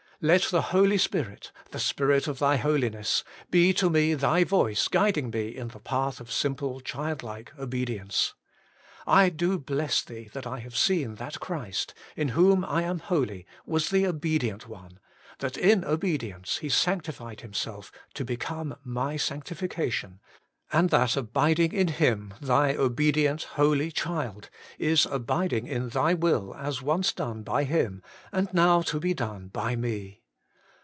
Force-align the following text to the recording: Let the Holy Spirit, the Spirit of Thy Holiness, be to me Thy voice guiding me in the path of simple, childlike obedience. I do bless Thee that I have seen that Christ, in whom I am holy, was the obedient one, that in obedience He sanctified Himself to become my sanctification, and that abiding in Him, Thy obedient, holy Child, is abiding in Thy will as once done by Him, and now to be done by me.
Let 0.23 0.49
the 0.51 0.61
Holy 0.61 0.99
Spirit, 0.99 1.51
the 1.71 1.79
Spirit 1.79 2.27
of 2.27 2.37
Thy 2.37 2.57
Holiness, 2.57 3.23
be 3.49 3.73
to 3.73 3.89
me 3.89 4.13
Thy 4.13 4.43
voice 4.43 4.87
guiding 4.87 5.31
me 5.31 5.47
in 5.47 5.69
the 5.69 5.79
path 5.79 6.19
of 6.19 6.31
simple, 6.31 6.79
childlike 6.79 7.51
obedience. 7.57 8.35
I 9.07 9.29
do 9.29 9.57
bless 9.57 10.03
Thee 10.03 10.29
that 10.33 10.45
I 10.45 10.59
have 10.59 10.77
seen 10.77 11.15
that 11.15 11.39
Christ, 11.39 11.95
in 12.15 12.29
whom 12.29 12.63
I 12.65 12.83
am 12.83 12.99
holy, 12.99 13.47
was 13.65 13.89
the 13.89 14.05
obedient 14.05 14.67
one, 14.67 14.99
that 15.39 15.57
in 15.57 15.83
obedience 15.83 16.57
He 16.57 16.69
sanctified 16.69 17.41
Himself 17.41 17.91
to 18.13 18.23
become 18.23 18.75
my 18.83 19.17
sanctification, 19.17 20.19
and 20.73 20.89
that 20.89 21.17
abiding 21.17 21.73
in 21.73 21.89
Him, 21.89 22.33
Thy 22.39 22.73
obedient, 22.77 23.43
holy 23.43 23.91
Child, 23.91 24.49
is 24.79 25.05
abiding 25.05 25.67
in 25.67 25.89
Thy 25.89 26.13
will 26.13 26.55
as 26.55 26.81
once 26.81 27.11
done 27.11 27.43
by 27.43 27.65
Him, 27.65 28.01
and 28.31 28.47
now 28.53 28.81
to 28.83 28.97
be 28.97 29.13
done 29.13 29.49
by 29.49 29.75
me. 29.75 30.19